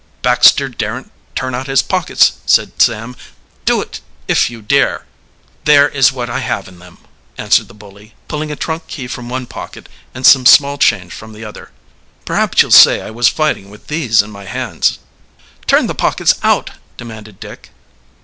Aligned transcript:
"Baxter 0.23 0.67
daren't 0.67 1.11
turn 1.35 1.53
out 1.53 1.67
his 1.67 1.83
pockets," 1.83 2.31
said 2.47 2.81
Sam, 2.81 3.15
"Do 3.65 3.81
it 3.81 4.01
if 4.27 4.49
you 4.49 4.63
dare." 4.63 5.05
"There 5.65 5.87
is 5.87 6.11
what 6.11 6.27
I 6.27 6.39
have 6.39 6.67
in 6.67 6.79
them," 6.79 6.97
answered 7.37 7.67
the 7.67 7.75
bully, 7.75 8.15
pulling 8.27 8.51
a 8.51 8.55
trunk 8.55 8.87
key 8.87 9.05
from 9.05 9.29
one 9.29 9.45
pocket 9.45 9.87
and 10.15 10.25
some 10.25 10.47
small 10.47 10.79
change 10.79 11.13
from 11.13 11.33
the 11.33 11.45
other. 11.45 11.69
"Perhaps 12.25 12.63
you'll 12.63 12.71
say 12.71 12.99
I 12.99 13.11
was 13.11 13.27
fighting 13.27 13.69
with 13.69 13.89
these 13.89 14.23
in 14.23 14.31
my 14.31 14.45
hands." 14.45 14.97
"Turn 15.67 15.85
the 15.85 15.93
pockets, 15.93 16.33
out!" 16.41 16.71
demanded 16.97 17.39
Dick. 17.39 17.69